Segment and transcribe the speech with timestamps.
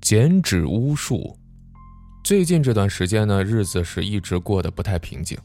[0.00, 1.36] 剪纸巫术。
[2.24, 5.38] 最近这段时间呢，日子是一直过得不太平静。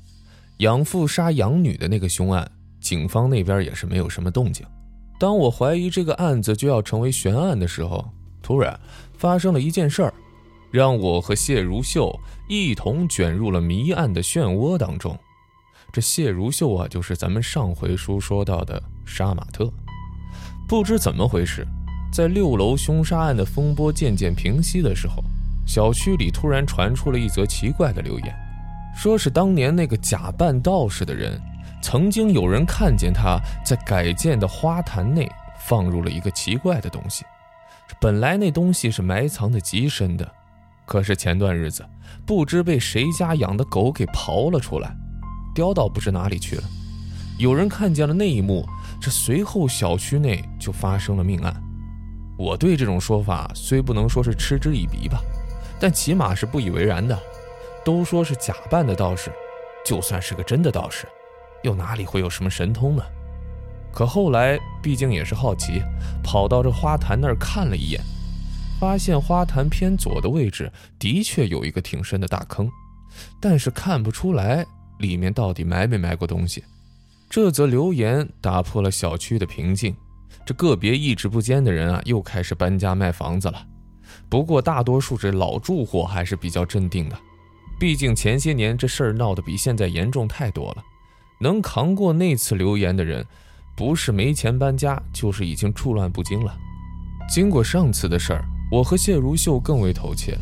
[0.59, 4.65] 养父杀养女的那个凶案，警方那边也是没有什么动静。
[5.19, 8.09] 当我怀疑这个案子就要成为悬案的时候，
[8.41, 8.79] 突然
[9.17, 10.13] 发生了一件事儿，
[10.71, 12.17] 让我和谢如秀
[12.47, 15.17] 一同卷入了谜案的漩涡当中。
[15.91, 19.69] 这谢如秀啊，就是咱们上回书说到的杀马特。
[20.67, 21.67] 不知怎么回事，
[22.15, 25.21] 在六楼凶杀案的风波渐渐平息的时候，
[25.67, 28.33] 小区里突然传出了一则奇怪的留言，
[28.95, 31.37] 说是当年那个假扮道士的人，
[31.81, 37.25] 曾经有人看见他在改建的花坛内放入了一个奇怪的东西。
[37.99, 40.25] 本来那东西是埋藏的极深的，
[40.85, 41.85] 可是前段日子
[42.25, 44.95] 不知被谁家养的狗给刨了出来，
[45.53, 46.63] 叼到不知哪里去了。
[47.37, 48.65] 有人看见了那一幕。
[49.01, 51.53] 这随后小区内就发生了命案，
[52.37, 55.19] 我对这种说法虽不能说是嗤之以鼻吧，
[55.79, 57.17] 但起码是不以为然的。
[57.83, 59.31] 都说是假扮的道士，
[59.85, 61.07] 就算是个真的道士，
[61.63, 63.03] 又哪里会有什么神通呢？
[63.93, 65.81] 可后来毕竟也是好奇，
[66.23, 68.01] 跑到这花坛那儿看了一眼，
[68.79, 72.67] 发现花坛偏左的位置的确有一个挺深的大坑，
[73.39, 74.65] 但是看不出来
[74.97, 76.63] 里面到底埋没埋过东西。
[77.29, 79.95] 这则留言打破了小区的平静，
[80.43, 83.65] 这个别意志不坚的人啊，又开始搬家卖房子了。
[84.27, 87.15] 不过大多数这老住户还是比较镇定的，
[87.79, 90.83] 毕竟前些年这事儿闹得比现在严重太多了。
[91.39, 93.25] 能扛过那次留言的人，
[93.75, 96.57] 不是没钱搬家，就是已经处乱不惊了。
[97.29, 100.41] 经过上次的事儿，我和谢如秀更为投契了。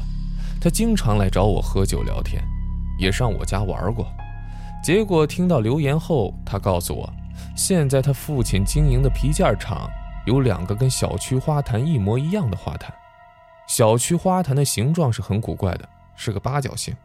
[0.62, 2.44] 他经常来找我喝酒聊天，
[3.00, 4.06] 也上我家玩过。
[4.84, 7.12] 结果听到留言后，他告诉我，
[7.56, 9.90] 现在他父亲经营的皮件厂
[10.26, 12.94] 有两个跟小区花坛一模一样的花坛。
[13.68, 16.96] 小区花坛的形状是很古怪的，是个八角形。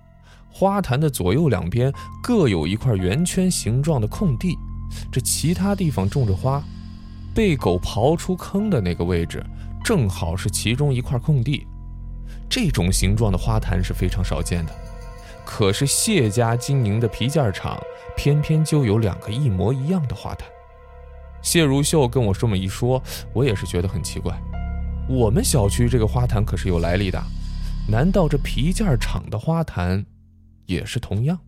[0.51, 4.57] 花坛的左右两边各有一块圆圈形状的空地，
[5.13, 6.63] 这其他地方种着花。
[7.35, 9.45] 被狗刨出坑的那个位置，
[9.85, 11.67] 正好是其中一块空地。
[12.51, 14.73] 这种形状的花坛是非常少见的。
[15.51, 17.83] 可是谢家经营的皮件厂
[18.15, 20.47] 偏偏就有两个一模一样的花坛。
[21.41, 24.39] 谢如秀跟我这么一说，我也是觉得很奇怪。
[25.09, 27.19] 我们小区这个花坛可是有来历的，
[27.89, 30.05] 难道这皮件厂的花坛
[30.67, 31.39] 也是同样？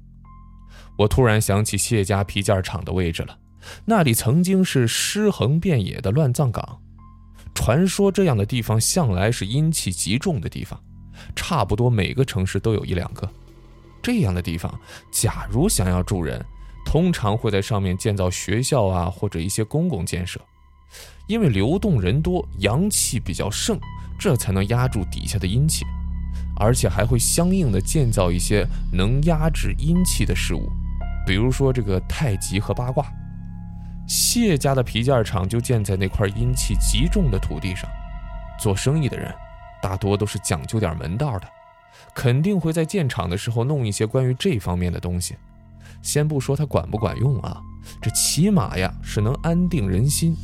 [0.97, 3.39] 我突然想起谢家皮件厂的位置了，
[3.84, 6.81] 那里曾经是尸横遍野的乱葬岗，
[7.55, 10.83] 传说这样的地方向来是阴气极重的地方，
[11.37, 13.31] 差不多每个城市都有一两个。
[14.03, 14.78] 这样的地方，
[15.11, 16.44] 假如想要住人，
[16.84, 20.41] 通常会在上面建造学校啊，或者一些公共建设，
[21.27, 23.78] 因为流动人多，阳气比较盛，
[24.19, 25.84] 这才能压住底下的阴气，
[26.56, 30.69] 而且还会相应的建造一些能压制阴气的事物，
[31.27, 33.06] 比如说这个太极和八卦。
[34.09, 37.89] 谢家的皮件厂就建在那块阴气极重的土地上，
[38.59, 39.33] 做生意的人
[39.81, 41.47] 大多都是讲究点门道的。
[42.15, 45.37] 肯定会在建厂的时候弄一些关于这方面的东西，
[46.03, 47.60] 先不说它管不管用啊，
[48.00, 50.34] 这起码呀是能安定人心。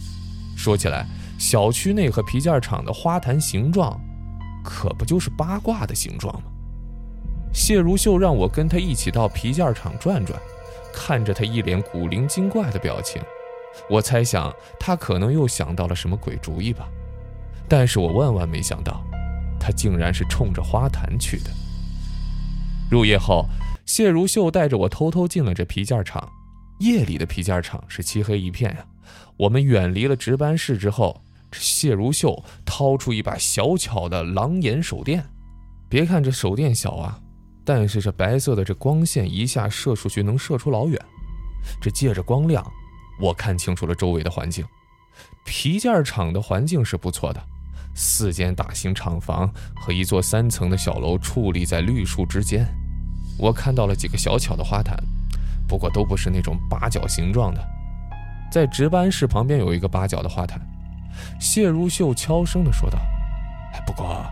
[0.56, 1.06] 说起来，
[1.38, 4.00] 小区内和皮件厂的花坛形状，
[4.64, 6.42] 可不就是八卦的形状吗？
[7.52, 10.38] 谢如秀让我跟他一起到皮件厂转转，
[10.94, 13.20] 看着他一脸古灵精怪的表情，
[13.90, 16.88] 我猜想他可能又想到了什么鬼主意吧。
[17.68, 19.02] 但是我万万没想到。
[19.66, 21.50] 他竟然是冲着花坛去的。
[22.88, 23.48] 入夜后，
[23.84, 26.30] 谢如秀带着我偷偷进了这皮件厂。
[26.78, 28.86] 夜里的皮件厂是漆黑一片呀。
[29.36, 35.26] 我们远离了值班室之后，这谢如秀掏出一把小巧的狼眼手电。
[35.88, 37.18] 别看这手电小啊，
[37.64, 40.96] 但是这白色的这光线一下射出去能射出老远。
[41.80, 42.64] 这借着光亮，
[43.20, 44.64] 我看清楚了周围的环境。
[45.44, 47.44] 皮件厂的环境是不错的。
[47.96, 52.66] 四间大型厂房和一座三层的小楼矗立在绿树之间，
[53.38, 54.94] 我看到了几个小巧的花坛，
[55.66, 57.68] 不过都不是那种八角形状的。
[58.52, 60.60] 在值班室旁边有一个八角的花坛，
[61.40, 62.98] 谢如秀悄声地说道
[63.72, 64.24] ：“哎，不过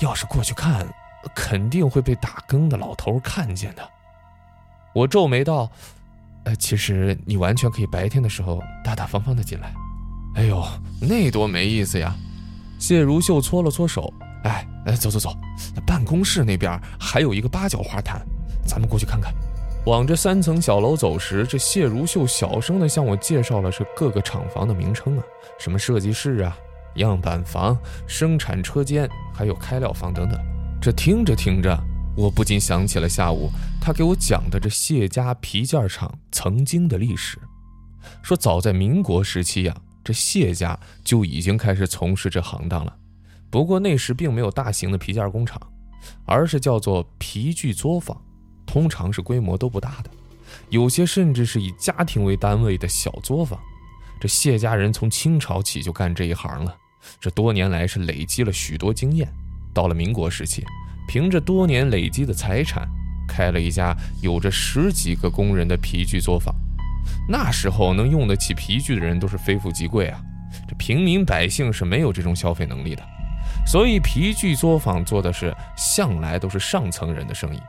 [0.00, 0.86] 要是过去看，
[1.34, 3.82] 肯定会被打更的老头看见的。”
[4.94, 5.70] 我皱眉道
[6.44, 9.72] ：“呃，其实你完全可以白天的时候大大方方的进来。”
[10.36, 10.62] 哎呦，
[11.00, 12.14] 那多没意思呀！
[12.80, 14.12] 谢如秀搓了搓手，
[14.42, 15.36] 哎哎，走走走，
[15.86, 18.26] 办公室那边还有一个八角花坛，
[18.66, 19.32] 咱们过去看看。
[19.84, 25.24] 往这三层小楼走时，这谢如秀小声的向我介绍了这各个厂房的名称啊，
[25.58, 26.56] 什么设计室啊、
[26.96, 30.40] 样板房、生产车间，还有开料房等等。
[30.80, 31.78] 这听着听着，
[32.16, 37.38] 我不禁想起了下午他给我讲的这谢家皮件厂曾经的历史。
[38.22, 42.96] 说早在民国时期呀，这谢家就已经开始从事这行当了。
[43.50, 45.60] 不过那时并没有大型的皮件工厂，
[46.24, 48.16] 而是叫做皮具作坊，
[48.64, 50.10] 通常是规模都不大的，
[50.68, 53.58] 有些甚至是以家庭为单位的小作坊。
[54.20, 56.76] 这谢家人从清朝起就干这一行了，
[57.20, 59.28] 这多年来是累积了许多经验。
[59.74, 60.64] 到了民国时期，
[61.08, 62.88] 凭着多年累积的财产，
[63.26, 66.54] 开了一家有着十几个工人的皮具作坊。
[67.28, 70.20] 那时候能用得起皮具的人都是非富即贵啊，
[70.68, 73.02] 这平民百姓是没有这种消费能力的。
[73.66, 77.60] 所以皮具作坊做的是向来都是上层人的生意。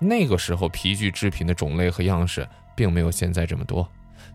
[0.00, 3.88] 那个时候皮具制品的种类和样式并没有现在这么多，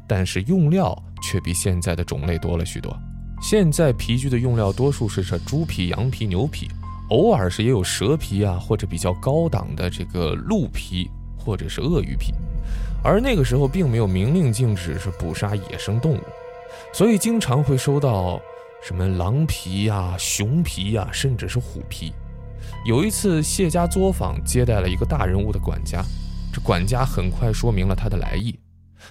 [0.08, 2.98] 但是用料却比现在的种类多了许多。
[3.42, 6.68] 现在皮具的用料多数是这猪皮、羊皮、牛皮。
[7.10, 12.34] 偶尔是也有蛇皮啊，或者比较高档的这个鹿皮，或者是鳄鱼皮，
[13.04, 16.22] 而那个时候并没有明令禁止是捕杀野生动物，
[16.94, 18.42] 所以经常会收到
[18.84, 22.12] 什么狼皮呀、熊皮呀，甚至是虎皮。
[22.86, 26.04] 有一次谢家作坊接待了一个大人物的管家，
[26.54, 28.58] 这管家很快说明了他的来意，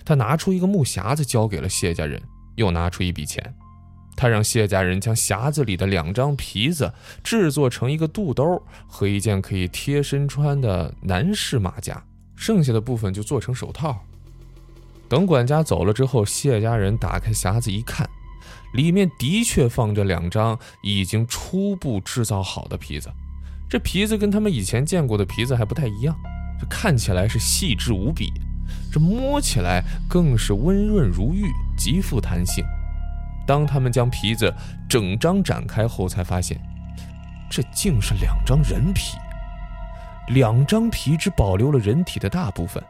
[0.04, 2.20] 他拿出一个木匣子交给了谢家人，
[2.56, 3.54] 又拿出一笔钱。
[4.14, 6.90] 他让谢家人将匣子里的两张皮子
[7.22, 12.02] 制作成一个肚兜和一件可以贴身穿的男士马甲，
[12.36, 14.04] 剩下的部分就做成手套。
[15.08, 18.08] 等管家走了之后，谢家人打开匣子一看，
[18.74, 23.10] 里面的确放着两张已经初步制造好的皮子。
[23.68, 26.16] 这皮子跟他们以前见过的皮子还不太一样，
[26.60, 28.32] 这看起来是细致无比，
[28.92, 31.44] 这摸起来更是温润如玉，
[31.76, 32.64] 极富弹性。
[33.46, 34.52] 当他们将皮子
[34.88, 36.60] 整张展开后，才发现
[37.48, 39.16] 这竟是两张人皮。
[40.28, 42.82] 两张皮只保留了人体的大部分，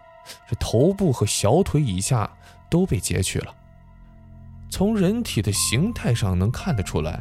[0.48, 2.28] 这头部和小腿以下
[2.70, 3.54] 都被截去了。
[4.70, 7.20] 从人体的形态上能看得出来，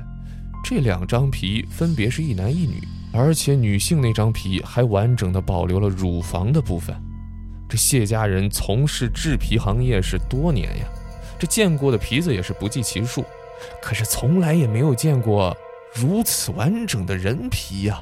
[0.63, 2.81] 这两张皮分别是一男一女，
[3.13, 6.95] 而且女性那张皮还完整的保留了乳房的部分。
[7.69, 10.85] 这谢家人从事制皮行业是多年呀。
[11.37, 13.25] 这见过的皮子也是不计其数，
[13.81, 15.55] 可是从来也没有见过
[15.93, 18.01] 如此完整的人皮呀！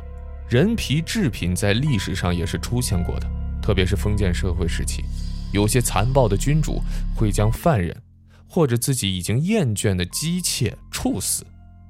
[0.53, 3.27] 人皮制品在历史上也是出现过的，
[3.59, 5.03] 特别是封建社会时期，
[5.51, 6.79] 有些残暴的君主
[7.15, 7.99] 会将犯人
[8.47, 11.43] 或者自己已经厌倦的姬妾处死，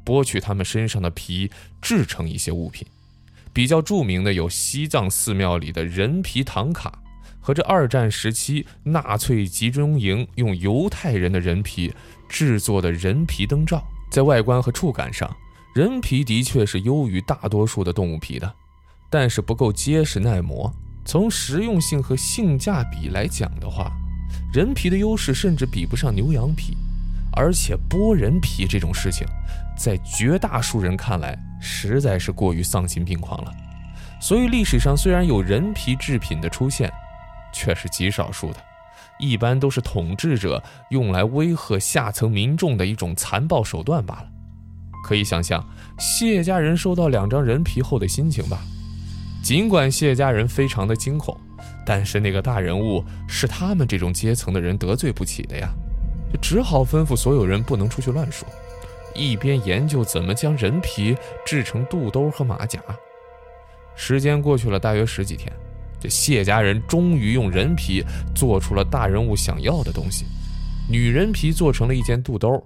[0.06, 1.52] 剥去他们身上的皮，
[1.82, 2.88] 制成一些物品。
[3.52, 6.98] 比较著名的有西藏寺庙里的人皮唐卡。
[7.42, 11.94] 和这二战时期纳粹集中营用犹太人的人皮
[12.30, 15.30] 制作的人皮灯罩，在外观和触感上，
[15.74, 18.54] 人皮的确是优于大多数的动物皮的，
[19.10, 20.72] 但是不够结实耐磨。
[21.04, 23.92] 从实用性和性价比来讲的话，
[24.54, 26.78] 人皮的优势甚至比不上牛羊皮，
[27.36, 29.26] 而且剥人皮这种事情，
[29.76, 33.52] 在绝大多数人看来实在是过于丧心病狂了。
[34.22, 36.90] 所以历史上虽然有人皮制品的出现，
[37.52, 38.60] 却是极少数的，
[39.18, 44.30] 一般都是统治者用来威吓下层民众的一种残暴手段罢了。
[45.04, 45.64] 可以想象
[46.00, 48.60] 谢家人收到两张人皮后的心情吧。
[49.44, 51.38] 尽管谢家人非常的惊恐，
[51.86, 55.70] 但是那个大人物是他们这种阶层的人得罪不起的呀，
[56.32, 58.48] 就只好吩咐所有人不能出去乱说，
[59.14, 62.80] 一边研究怎么将人皮制成肚兜和马甲。
[63.96, 65.52] 时间过去了大约十几天。
[66.00, 68.04] 这谢家人终于用人皮
[68.36, 70.26] 做出了大人物想要的东西，
[70.90, 72.62] 女人皮做成了一件肚兜，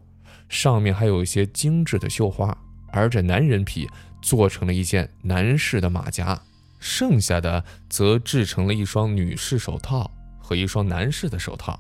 [0.50, 2.56] 上面还有一些精致的绣花；
[2.92, 3.90] 而这男人皮
[4.22, 6.42] 做成了一件男士的马甲，
[6.80, 11.80] 剩下的则制成了一双女士手套和一双男士的手套。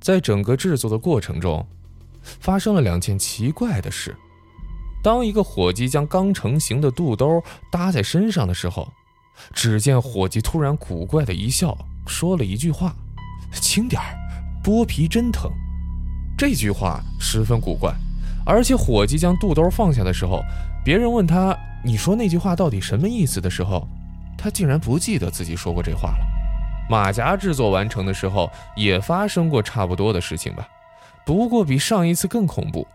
[0.00, 1.66] 在整个制作的过程中，
[2.22, 4.16] 发生了两件奇怪的事：
[5.02, 8.92] 当一个伙计将刚成型的肚兜搭在身上的时候。
[9.52, 12.94] 只见伙计突然古怪的一笑，说了一句话
[13.60, 14.16] ：“轻点儿，
[14.62, 15.50] 剥皮真疼。”
[16.38, 17.92] 这句话十分古怪，
[18.46, 20.42] 而且伙计将肚兜放下的时候，
[20.84, 23.88] 别人问他：“你说那句话到底什么意思？”的时候，
[24.36, 26.26] 他竟然不记得自己说过这话了。
[26.90, 30.68] 马甲制作完成的时候，也发生过差不多的事情吧，
[31.24, 32.86] 不过比上一次更恐怖。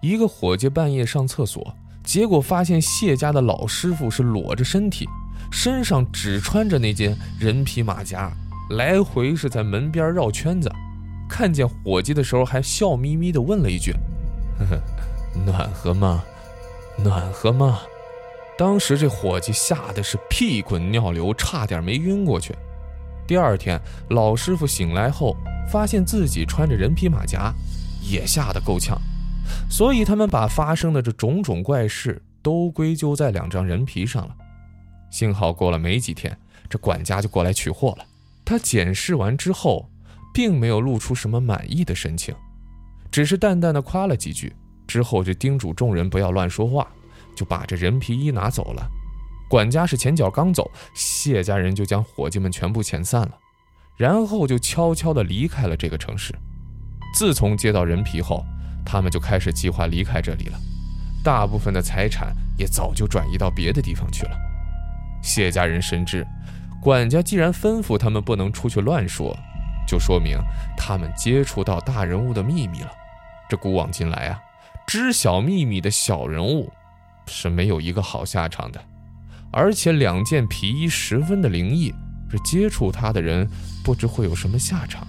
[0.00, 5.06] 一个伙计半夜上厕所，结果发现谢家的老师傅是裸着身体。
[5.50, 8.30] 身上只穿着那件人皮马甲，
[8.70, 10.70] 来回是在门边绕圈子。
[11.28, 13.92] 看见伙计的时候，还笑眯眯地问了一句：“，
[14.58, 14.82] 呵 呵
[15.46, 16.24] 暖和吗？
[16.96, 17.80] 暖和吗？
[18.56, 22.54] 当时这伙计吓得是屁滚尿流，差点没晕过去。
[23.26, 25.36] 第二天，老师傅醒来后，
[25.70, 27.52] 发现自己穿着人皮马甲，
[28.02, 29.00] 也吓得够呛。
[29.70, 34.34] 所以他们把发生的这种种怪事都归咎在两张人皮上了。
[35.10, 36.36] 幸好过了没几天，
[36.68, 38.04] 这管家就过来取货了。
[38.44, 39.88] 他检视完之后，
[40.34, 42.34] 并没有露出什么满意的神情，
[43.10, 44.54] 只是淡淡的夸了几句，
[44.86, 46.86] 之后就叮嘱众人不要乱说话。
[47.36, 48.84] 就把这人皮衣拿走了，
[49.48, 53.30] 管家是前脚刚走，谢家人就将伙计们全部遣散了，
[53.96, 56.34] 然后就悄悄地离开了这个城市。
[57.14, 58.44] 自从接到人皮后，
[58.84, 60.58] 他们就开始计划离开这里了，
[61.22, 64.32] 大部分的财产也早就转移到别的地方去了。
[65.22, 66.26] 谢家人深知，
[66.82, 69.32] 管家既然吩咐他们不能出去乱说，
[69.86, 70.36] 就说明
[70.76, 72.90] 他们接触到大人物的秘密了。
[73.48, 74.40] 这古往今来啊，
[74.86, 76.70] 知晓秘密的小人物。
[77.30, 78.82] 是没有一个好下场的，
[79.52, 81.92] 而且两件皮衣十分的灵异，
[82.30, 83.46] 这接触他的人
[83.84, 85.06] 不知会有什么下场。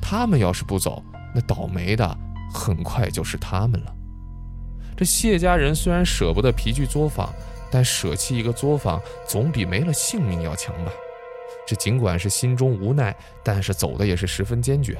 [0.00, 2.16] 他们要是不走，那倒霉的
[2.50, 3.94] 很快就是他们了。
[4.96, 7.30] 这谢家人虽然舍不得皮具作坊，
[7.70, 10.90] 但舍弃一个作坊总比没了性命要强吧？
[11.66, 14.96] 这尽管是心中无奈，但是走的也是十分坚决。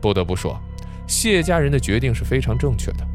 [0.00, 0.60] 不得不说，
[1.06, 3.06] 谢家人的决定是非常正确的。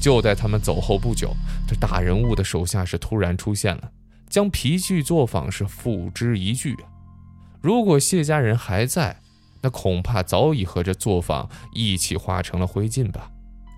[0.00, 1.34] 就在他们走后不久，
[1.66, 3.90] 这大人物的手下是突然出现了，
[4.28, 6.84] 将皮具作坊是付之一炬啊。
[7.60, 9.20] 如果谢家人还在，
[9.60, 13.28] 那恐怕早已和这作坊一起化成了灰烬吧。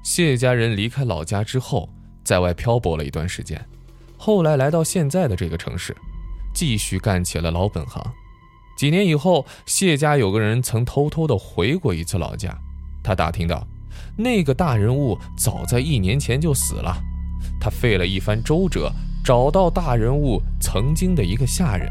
[0.05, 1.89] 谢家人离开老家之后，
[2.23, 3.67] 在外漂泊了一段时间，
[4.19, 5.97] 后来来到现在的这个城市，
[6.55, 8.05] 继续干起了老本行。
[8.77, 12.59] 几年以后，谢家有个人曾偷偷的回过一次老家，
[13.03, 13.67] 他打听到。
[14.17, 16.97] 那个大人物早在一年前就死了，
[17.61, 18.91] 他费了一番周折，
[19.25, 21.89] 找到大人物曾经的一个下人，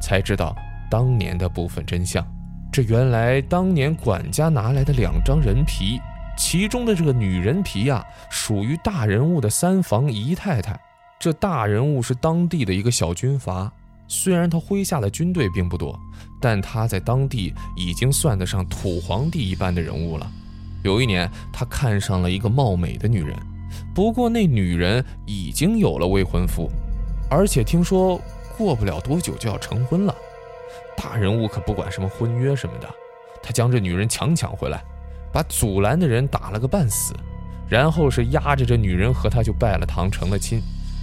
[0.00, 0.54] 才知道
[0.90, 2.24] 当年的部分真相。
[2.72, 6.00] 这原来当年管家拿来的两张人皮，
[6.38, 10.78] 其中的这个女人皮呀，属于大人物的三房姨太太。
[11.18, 13.70] 这大人物是当地的一个小军阀，
[14.06, 15.98] 虽然他麾下的军队并不多，
[16.40, 20.30] 但他在当地已经算得上土皇帝一般的人物了。
[20.82, 23.36] 有一年，他看上了一个貌美的女人，
[23.94, 26.70] 不过那女人已经有了未婚夫，
[27.30, 28.20] 而且听说
[28.56, 30.14] 过不了多久就要成婚了。
[30.96, 32.88] 大人物可不管什么婚约什么的，
[33.42, 34.82] 他将这女人强抢回来，
[35.32, 37.14] 把阻拦的人打了个半死，
[37.68, 40.60] 然后是压着这女人和他就拜了堂，成了亲。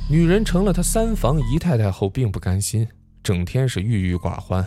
[0.10, 2.88] 女人成了他三房姨太太后，并不甘心，
[3.22, 4.65] 整天是郁郁寡欢。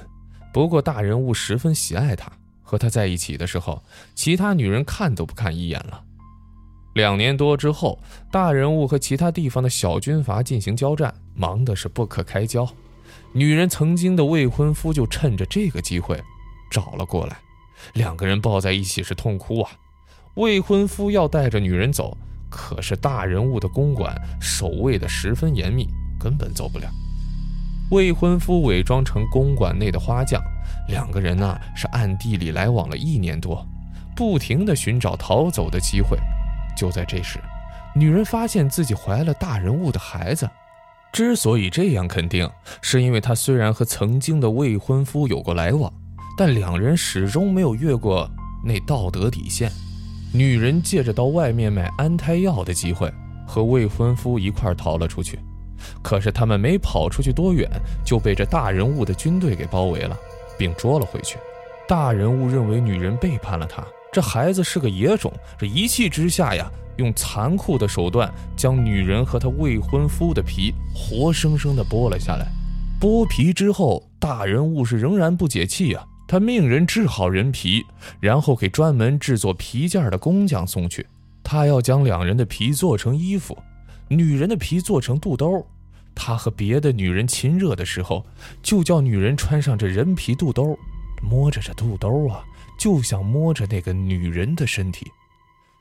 [0.53, 2.31] 不过大人物十分喜爱她。
[2.71, 3.83] 和他在一起的时候，
[4.15, 6.05] 其他女人看都不看一眼了。
[6.95, 7.99] 两年多之后，
[8.31, 12.69] 大人物和其他地方的小军阀进行交战，忙的是不可开交。
[13.33, 16.23] 女人曾经的未婚夫就趁着这个机会
[16.71, 17.39] 找了过来，
[17.95, 19.73] 两个人抱在一起是痛哭啊。
[20.35, 22.17] 未婚夫要带着女人走，
[22.49, 25.89] 可是大人物的公馆守卫的十分严密，
[26.21, 26.89] 根本走不了。
[27.91, 30.41] 未婚夫伪装成公馆内的花匠。
[30.91, 33.67] 两个人呢是暗地里来往了一年多，
[34.15, 36.19] 不停的寻找逃走的机会。
[36.77, 37.39] 就在这时，
[37.95, 40.49] 女人发现自己怀了大人物的孩子。
[41.13, 42.49] 之所以这样肯定，
[42.81, 45.93] 是因为她虽然和曾经的未婚夫有过来往，
[46.37, 48.31] 但两人始终没有越过
[48.65, 49.71] 那道德底线。
[50.33, 53.13] 女人借着到外面买安胎药的机会，
[53.45, 55.39] 和未婚夫一块逃了出去。
[56.03, 57.69] 可是他们没跑出去多远，
[58.05, 60.17] 就被这大人物的军队给包围了。
[60.61, 61.39] 并捉了回去。
[61.89, 72.47] 大人物认为女人背叛了他，这孩子是个野种，这一气之下呀，用残酷的手段将女人和她未婚夫的皮活生生的剥了下来。
[73.01, 77.83] 剥皮之后，大人物是仍然不解气呀，他命人治好人皮，
[78.21, 81.07] 然后给专门制作皮件的工匠送去。
[81.43, 83.59] 他要将两人的皮做成衣服，
[84.09, 85.67] 女人的皮做成肚兜。
[86.15, 88.27] 他和别的女人亲热的时候，
[88.63, 90.79] 就叫女人穿上这人皮肚兜，
[91.23, 92.45] 摸着这肚兜啊，
[92.79, 95.11] 就像摸着那个女人的身体。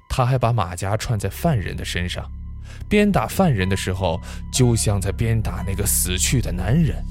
[0.09, 2.29] 他还把马甲穿在犯人的身上，
[2.87, 4.19] 鞭打犯人的时候，
[4.51, 7.03] 就像在鞭打那个死去的男人。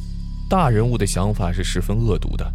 [0.48, 2.50] 大人物的想法是十分恶毒的。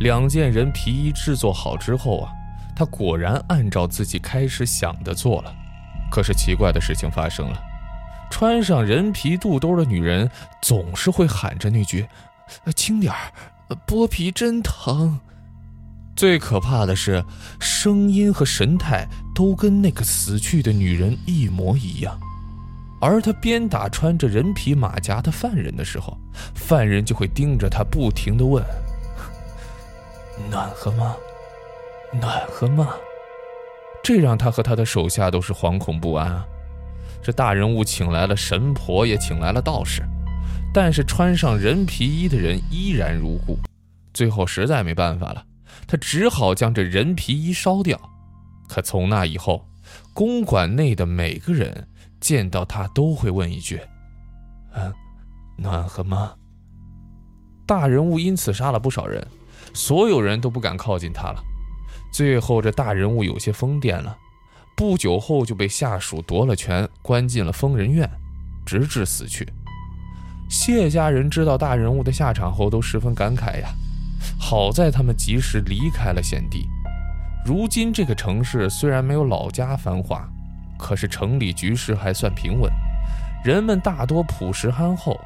[0.00, 2.32] 两件人皮衣制作好之后啊，
[2.76, 5.54] 他果然按照自己开始想的做了。
[6.10, 7.69] 可是奇怪的事情发生了。
[8.30, 10.30] 穿上人皮肚兜的女人
[10.62, 12.06] 总是会喊着那句
[12.74, 13.32] ：“轻点儿，
[13.86, 15.20] 剥皮真疼。”
[16.16, 17.24] 最可怕的是，
[17.60, 22.18] 声音和神态都跟那个死去的女人一模一样。
[23.00, 26.16] 而他鞭打穿着人皮马甲的犯人的时候，
[26.54, 28.62] 犯人就会盯着他，不停地问
[30.50, 31.16] ：“暖和吗？
[32.12, 32.94] 暖和吗？”
[34.04, 36.44] 这让他和他的手下都是惶恐不安啊！
[37.22, 40.02] 这大人物请来了神婆，也请来了道士，
[40.72, 43.58] 但是穿上人皮衣的人依然如故。
[44.12, 45.44] 最后实在没办法了，
[45.86, 48.00] 他只好将这人皮衣烧掉。
[48.68, 49.64] 可从那以后，
[50.14, 51.88] 公馆内的每个人
[52.20, 53.80] 见到他都会问一句
[54.74, 54.92] ：“嗯，
[55.56, 56.34] 暖和吗？”
[57.66, 59.24] 大人物因此杀了不少人，
[59.74, 61.42] 所有人都不敢靠近他了。
[62.12, 64.16] 最后，这大人物有些疯癫了，
[64.80, 68.10] 不久后就被下属夺了权，关进了疯人院，
[68.64, 69.46] 直至死去。
[70.48, 73.68] 谢家人知道大人物的下场后，都十分感慨呀。
[74.38, 76.66] 好在他们及时离开了险地。
[77.44, 80.26] 如今这个城市虽然没有老家繁华，
[80.78, 82.72] 可是城里局势还算平稳，
[83.44, 85.20] 人们大多朴实憨厚。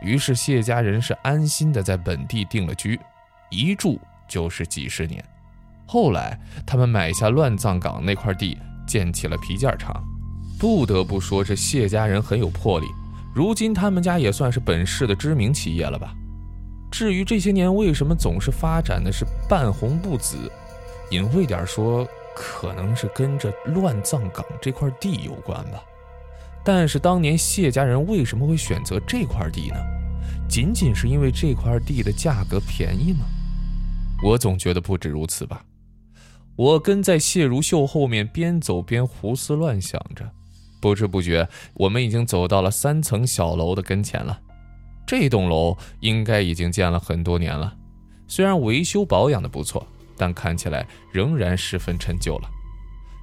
[0.00, 3.00] 于是谢家人是安心的在本地定了居，
[3.50, 5.20] 一住就是几十年。
[5.84, 8.56] 后来，他们买下乱葬岗那块地，
[8.90, 9.94] 建起了皮件厂。
[10.58, 12.86] 不得不说，这谢家人很有魄力。
[13.32, 16.12] 如今，他们家也算是本市的知名企业了吧？
[16.90, 20.50] 至于这些年为什么总是发展的是半红不紫，
[21.12, 22.04] 隐晦点说，
[22.34, 25.80] 可能是跟着乱葬岗这块地有关吧。
[26.64, 29.76] 但是，当年谢家人为什么会选择这块地呢？
[30.48, 33.20] 仅仅是因为这块地的价格便宜吗？
[34.22, 35.62] 我总觉得不止如此吧。
[36.60, 40.30] 我跟在谢如秀后面，边走边胡思乱想着。
[40.78, 44.38] 不知不觉，我们已经走到了三层小楼的跟前了。
[45.06, 47.74] 这栋楼应该已经建了很多年了，
[48.28, 49.86] 虽然维修保养的不错，
[50.18, 52.50] 但看起来仍然十分陈旧了。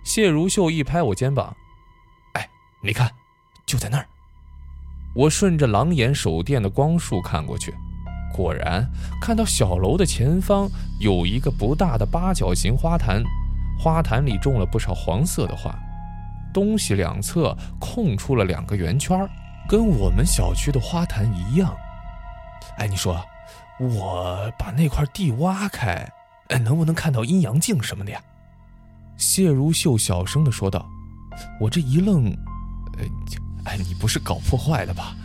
[0.03, 1.55] 谢如秀一拍我肩膀
[2.33, 2.49] ：“哎，
[2.81, 3.07] 你看，
[3.67, 4.07] 就在那儿。”
[5.13, 7.71] 我顺着狼眼手电的光束看过去。
[8.33, 8.87] 果然
[9.21, 10.69] 看到小楼的前方
[10.99, 13.23] 有一个不大的八角形花坛，
[13.79, 15.73] 花坛里种了不少黄色的花，
[16.53, 19.27] 东西两侧空出了两个圆圈，
[19.67, 21.75] 跟我们小区的花坛一样。
[22.77, 23.19] 哎，你说，
[23.79, 26.07] 我把那块地挖开，
[26.63, 28.21] 能不能看到阴阳镜什么的呀？
[29.17, 30.85] 谢如秀小声的说道。
[31.59, 32.31] 我这一愣，
[33.65, 35.15] 哎，你不是搞破坏的吧？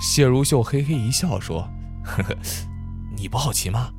[0.00, 1.68] 谢如秀嘿嘿一笑说。
[2.08, 2.36] 呵呵，
[3.14, 3.90] 你不好奇吗？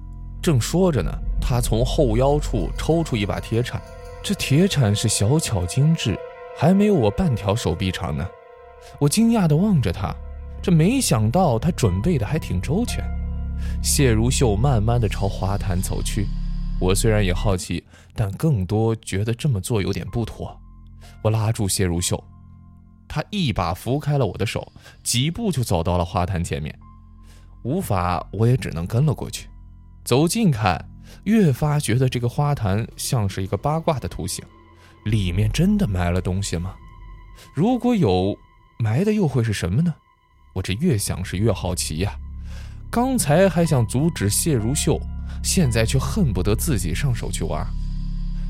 [0.41, 3.79] 正说着呢，他从后腰处抽出一把铁铲，
[4.23, 6.17] 这铁铲是小巧精致，
[6.57, 8.25] 还没有我半条手臂长呢。
[8.99, 10.13] 我惊讶地望着他，
[10.61, 13.03] 这没想到他准备的还挺周全。
[13.83, 16.25] 谢如秀慢慢地朝花坛走去，
[16.79, 17.83] 我虽然也好奇，
[18.15, 20.57] 但更多觉得这么做有点不妥。
[21.21, 22.21] 我拉住谢如秀，
[23.07, 24.71] 他一把扶开了我的手，
[25.03, 26.73] 几步就走到了花坛前面。
[27.63, 29.49] 无法，我也只能跟了过去。
[30.03, 30.89] 走近看，
[31.23, 34.43] 越发觉得这个花坛像是一个八卦的图形，
[35.05, 36.73] 里面真的埋了东西吗？
[37.53, 38.37] 如果有，
[38.79, 39.93] 埋的又会是什么呢？
[40.53, 42.15] 我这越想是越好奇呀。
[42.89, 44.99] 刚才还想阻止谢如秀，
[45.43, 47.65] 现在却恨不得自己上手去挖。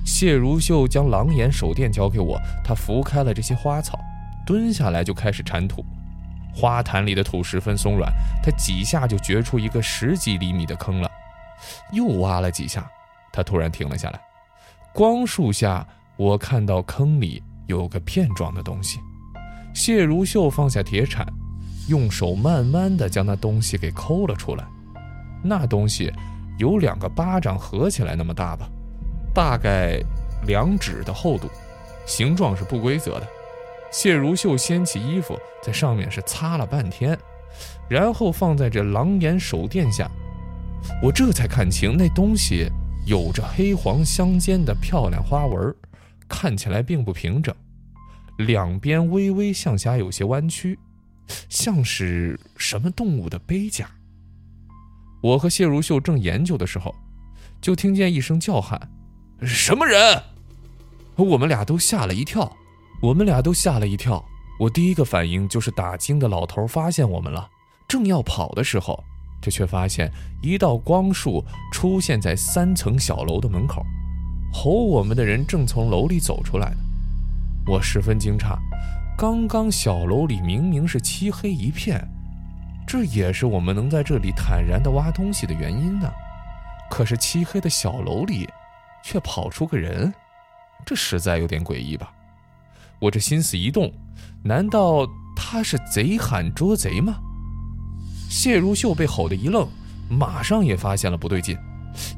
[0.06, 4.00] 谢如秀将狼眼手电交给我，他拂开了这些花草，
[4.46, 5.84] 蹲下来就开始铲土。
[6.54, 8.12] 花坛里的土十分松软，
[8.44, 11.10] 他几下就掘出一个十几厘米的坑了。
[11.92, 12.90] 又挖了几下，
[13.32, 14.20] 他突然停了下来。
[14.94, 15.86] 光束下，
[16.18, 19.00] 我看到坑里有个片状的东西。
[19.74, 21.26] 谢如秀放下铁铲，
[21.88, 24.66] 用手慢慢的将那东西给抠了出来。
[25.44, 26.12] 那东西
[26.58, 28.68] 有两个巴掌合起来那么大吧，
[29.34, 30.02] 大概
[30.46, 31.48] 两指的厚度，
[32.06, 33.28] 形状是不规则的。
[33.92, 37.18] 谢如秀掀起衣服，在上面是擦了半天，
[37.90, 40.10] 然后放在这狼眼手电下，
[41.02, 42.68] 我这才看清那东西
[43.06, 45.74] 有着黑黄相间的漂亮花纹，
[46.28, 47.54] 看起来并不平整，
[48.38, 50.78] 两边微微向下有些弯曲，
[51.50, 53.90] 像是什么动物的背甲。
[55.22, 56.94] 我和谢如秀正研究的时候，
[57.60, 58.90] 就听见一声叫喊
[59.42, 60.24] ：“什么人？”
[61.18, 62.56] 我们俩都吓了一跳。
[63.02, 64.24] 我们俩都吓了一跳，
[64.60, 67.50] 我第一个反应就是打惊的老头发现我们了，
[67.88, 69.02] 正要跑的时候，
[69.42, 73.86] 这却发现一道光束出现在三层小楼的门口，
[74.52, 76.78] 吼我们的人正从楼里走出来呢。
[77.66, 78.58] 我十分惊诧，
[79.18, 82.06] 刚刚小楼里明明是漆黑一片，
[82.86, 86.12] 这也是我们能在这里坦然地挖东西的原因呢。
[86.90, 88.50] 可是漆黑的小楼里，
[89.06, 90.14] 却跑出个人，
[90.86, 92.12] 这实在有点诡异吧。
[93.00, 93.92] 我这心思一动，
[94.44, 97.16] 难道他是贼喊捉贼吗？
[98.30, 99.68] 谢如秀被吼得一愣，
[100.10, 101.58] 马上也发现了不对劲，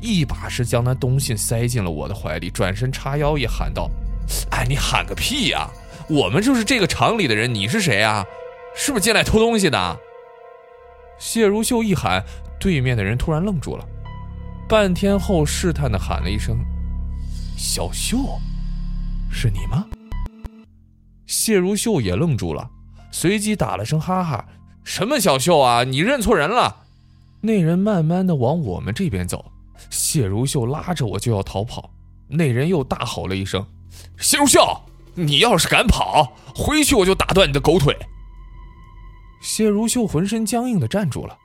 [0.01, 3.89] 一把是将那东西塞进了我的怀里，转身叉腰也喊道
[4.51, 5.69] ：“哎，你喊个屁呀！
[6.09, 8.25] 我们就是这个厂里的人，你是谁啊？
[8.75, 9.99] 是不是进来偷东西的？”
[11.19, 12.23] 谢如秀一喊，
[12.59, 13.85] 对面的人突然愣住了，
[14.67, 16.57] 半天后试探的喊了一声
[17.55, 18.17] ：“小秀，
[19.29, 19.85] 是你吗？”
[21.31, 22.69] 谢如秀也愣住了，
[23.09, 24.45] 随即打了声哈哈。
[24.83, 25.85] 什么小秀啊！
[25.85, 26.83] 你认错人了。
[27.39, 29.49] 那人慢慢的往我们这边走，
[29.89, 31.89] 谢如秀拉着我就要逃跑。
[32.27, 33.65] 那人又大吼了一声
[34.19, 34.59] ：“谢如秀，
[35.15, 37.95] 你要是敢跑，回去我就打断你的狗腿。”
[39.41, 41.37] 谢如秀浑身僵硬的站住了，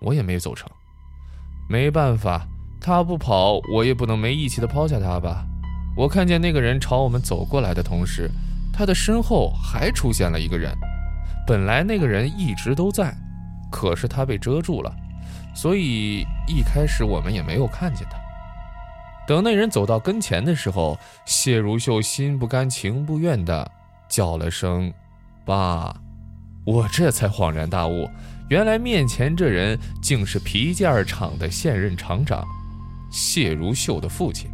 [0.00, 0.70] 我也没走成。
[1.68, 2.46] 没办法，
[2.80, 5.44] 他不跑，我也不能没义气的抛下他吧。
[5.96, 8.30] 我看见那个人朝我们走过来的同时，
[8.76, 10.76] 他的身后还出现了一个人。
[11.46, 13.14] 本来那个人一直都在，
[13.70, 14.94] 可是他被遮住了，
[15.54, 18.16] 所以一开始我们也没有看见他。
[19.26, 23.70] 等那人走到跟前的时候，谢如秀心不甘情不愿的
[24.08, 24.92] 叫了声
[25.44, 25.94] “爸”，
[26.66, 28.08] 我这才恍然大悟，
[28.48, 32.42] 原来面前这人竟是皮件厂的现任厂长
[33.10, 34.50] 谢如秀的父亲。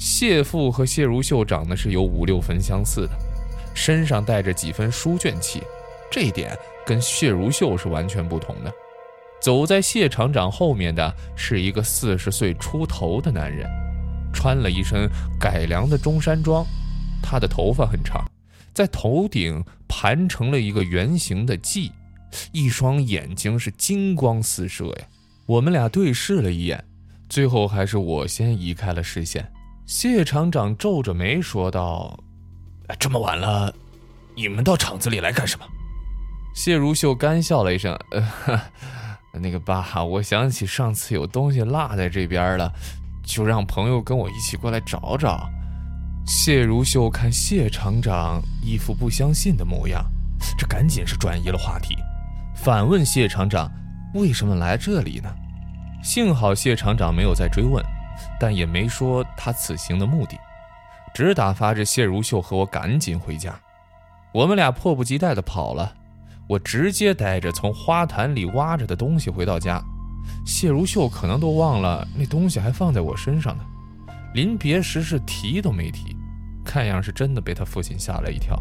[0.00, 3.10] 谢父和谢如秀长得是有五六分相似的。
[3.74, 5.62] 身上带着几分书卷气，
[6.10, 8.72] 这一点跟谢如秀是完全不同的。
[9.42, 13.68] 走在谢厂长后面的是一个四十岁出头的男人，
[14.32, 15.06] 穿了一身
[15.38, 16.64] 改良的中山装，
[17.22, 18.24] 他的头发很长，
[18.72, 21.90] 在头顶盘成了一个圆形的髻，
[22.52, 25.06] 一双眼睛是金光四射呀。
[25.44, 26.82] 我们俩对视了一眼，
[27.28, 29.46] 最后还是我先移开了视线。
[29.90, 32.16] 谢厂长皱着眉说道。
[32.96, 33.74] 这么晚了，
[34.36, 35.66] 你们到厂子里来干什么？
[36.54, 38.60] 谢如秀干笑了一声：“呃，
[39.32, 42.72] 那个爸，我想起上次有东西落在这边了，
[43.24, 45.50] 就让朋友跟我一起过来找找。”
[46.24, 50.06] 谢如秀看谢厂长一副不相信的模样，
[50.56, 51.96] 这赶紧是转移了话题，
[52.54, 53.68] 反问谢厂长
[54.14, 55.28] ：“为什么来这里呢？”
[56.00, 57.84] 幸好谢厂长没有再追问，
[58.38, 60.38] 但也没说他此行的目的。
[61.12, 63.58] 只打发着谢如秀和我赶紧回家，
[64.32, 65.92] 我们俩迫不及待地跑了。
[66.48, 69.82] 我直接带着从花坛里挖着的东西回到家，
[70.44, 73.64] 谢如秀可能都忘了那东西还放在我身上呢。
[74.34, 76.16] 临别时是提都没提，
[76.64, 78.60] 看样是真的被他父亲吓了一跳。